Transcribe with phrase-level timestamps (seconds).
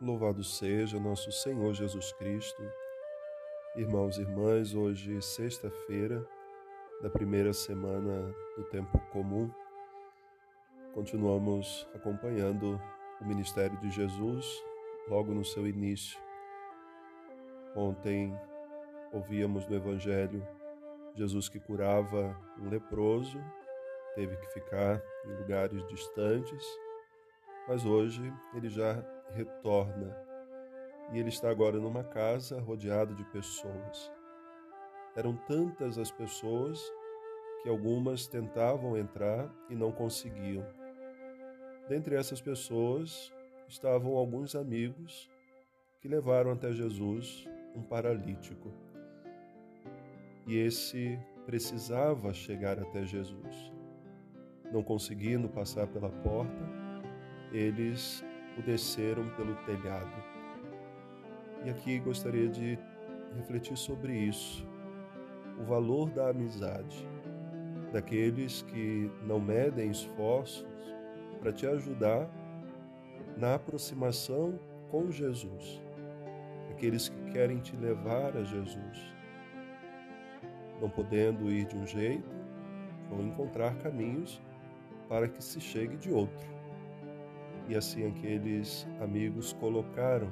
[0.00, 2.62] Louvado seja nosso Senhor Jesus Cristo.
[3.76, 6.26] Irmãos e irmãs, hoje, sexta-feira
[7.02, 9.50] da primeira semana do tempo comum,
[10.92, 12.80] continuamos acompanhando
[13.20, 14.62] o ministério de Jesus
[15.08, 16.18] logo no seu início.
[17.74, 18.34] Ontem
[19.12, 20.46] ouvíamos no Evangelho
[21.14, 23.38] Jesus que curava um leproso,
[24.14, 26.66] teve que ficar em lugares distantes,
[27.70, 28.20] mas hoje
[28.52, 30.12] ele já retorna
[31.12, 34.10] e ele está agora numa casa rodeado de pessoas.
[35.14, 36.82] Eram tantas as pessoas
[37.62, 40.66] que algumas tentavam entrar e não conseguiam.
[41.88, 43.32] Dentre essas pessoas
[43.68, 45.30] estavam alguns amigos
[46.00, 48.72] que levaram até Jesus um paralítico.
[50.44, 53.72] E esse precisava chegar até Jesus.
[54.72, 56.79] Não conseguindo passar pela porta,
[57.52, 58.24] eles
[58.58, 60.12] o desceram pelo telhado.
[61.64, 62.78] E aqui gostaria de
[63.36, 64.66] refletir sobre isso,
[65.58, 67.06] o valor da amizade,
[67.92, 70.66] daqueles que não medem esforços
[71.40, 72.28] para te ajudar
[73.36, 74.58] na aproximação
[74.90, 75.80] com Jesus,
[76.70, 79.14] aqueles que querem te levar a Jesus.
[80.80, 82.28] Não podendo ir de um jeito,
[83.08, 84.40] vão encontrar caminhos
[85.08, 86.59] para que se chegue de outro.
[87.70, 90.28] E assim aqueles amigos colocaram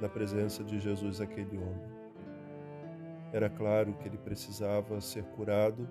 [0.00, 1.90] na presença de Jesus aquele homem.
[3.32, 5.88] Era claro que ele precisava ser curado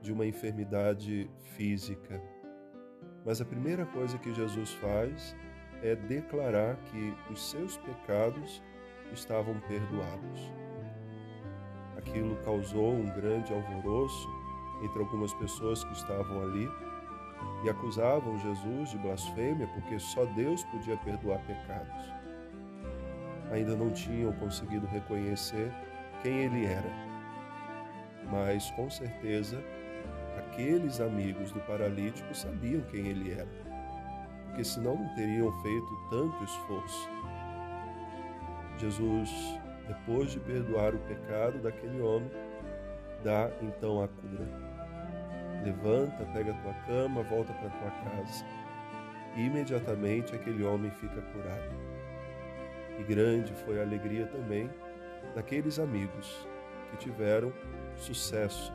[0.00, 2.18] de uma enfermidade física.
[3.26, 5.36] Mas a primeira coisa que Jesus faz
[5.82, 8.62] é declarar que os seus pecados
[9.12, 10.50] estavam perdoados.
[11.98, 14.26] Aquilo causou um grande alvoroço
[14.82, 16.66] entre algumas pessoas que estavam ali
[17.64, 22.12] e acusavam Jesus de blasfêmia porque só Deus podia perdoar pecados.
[23.50, 25.72] Ainda não tinham conseguido reconhecer
[26.22, 27.08] quem ele era.
[28.30, 29.62] Mas com certeza
[30.38, 33.48] aqueles amigos do paralítico sabiam quem ele era,
[34.46, 37.08] porque senão não teriam feito tanto esforço.
[38.78, 39.30] Jesus,
[39.86, 42.30] depois de perdoar o pecado daquele homem,
[43.24, 44.77] dá então a cura.
[45.64, 48.44] Levanta, pega a tua cama, volta para tua casa.
[49.36, 51.74] E imediatamente aquele homem fica curado.
[52.98, 54.70] E grande foi a alegria também
[55.34, 56.46] daqueles amigos
[56.90, 57.52] que tiveram
[57.96, 58.72] sucesso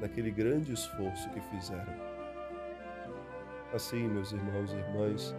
[0.00, 1.94] naquele grande esforço que fizeram.
[3.72, 5.34] Assim, meus irmãos e irmãs,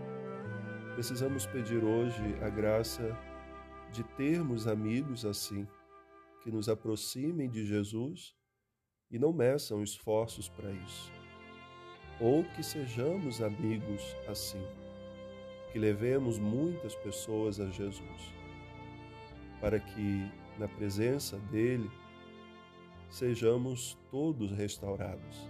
[0.94, 3.18] precisamos pedir hoje a graça
[3.92, 5.68] de termos amigos assim,
[6.42, 8.36] que nos aproximem de Jesus
[9.16, 11.10] e não meçam esforços para isso.
[12.20, 14.62] Ou que sejamos amigos assim,
[15.72, 18.34] que levemos muitas pessoas a Jesus,
[19.62, 21.90] para que na presença dele
[23.10, 25.48] sejamos todos restaurados,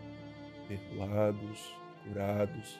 [0.67, 2.79] perdoados, curados,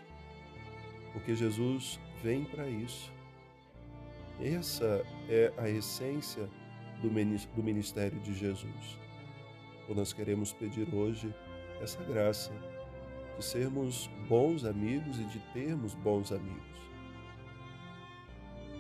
[1.14, 3.12] porque Jesus vem para isso.
[4.40, 6.48] Essa é a essência
[7.02, 7.10] do
[7.64, 9.05] ministério de Jesus
[9.88, 11.34] ou nós queremos pedir hoje
[11.82, 12.52] essa graça
[13.38, 16.76] de sermos bons amigos e de termos bons amigos.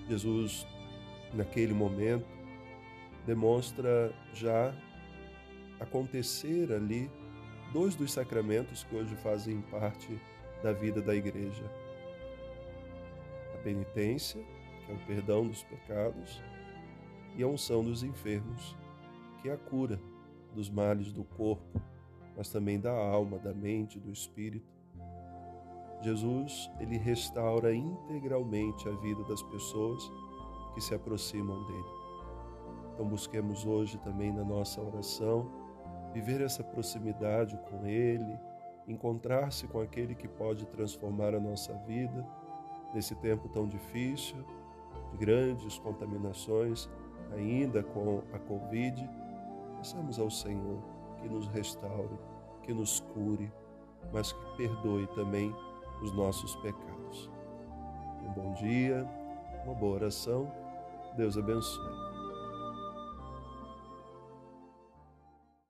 [0.07, 0.65] Jesus,
[1.33, 2.27] naquele momento,
[3.25, 4.73] demonstra já
[5.79, 7.09] acontecer ali
[7.73, 10.19] dois dos sacramentos que hoje fazem parte
[10.63, 11.69] da vida da igreja:
[13.53, 14.41] a penitência,
[14.85, 16.41] que é o perdão dos pecados,
[17.35, 18.75] e a unção dos enfermos,
[19.41, 19.99] que é a cura
[20.55, 21.81] dos males do corpo,
[22.35, 24.73] mas também da alma, da mente, do espírito.
[26.01, 30.11] Jesus, ele restaura integralmente a vida das pessoas
[30.73, 31.95] que se aproximam dele.
[32.93, 35.51] Então busquemos hoje também na nossa oração
[36.13, 38.39] viver essa proximidade com ele,
[38.87, 42.25] encontrar-se com aquele que pode transformar a nossa vida
[42.93, 44.37] nesse tempo tão difícil,
[45.11, 46.89] de grandes contaminações,
[47.33, 49.09] ainda com a Covid
[49.85, 50.79] Peçamos ao Senhor
[51.21, 52.17] que nos restaure,
[52.63, 53.53] que nos cure,
[54.11, 55.53] mas que perdoe também
[56.01, 57.29] os nossos pecados.
[58.23, 59.07] Um bom dia,
[59.63, 60.51] uma boa oração.
[61.15, 62.04] Deus abençoe.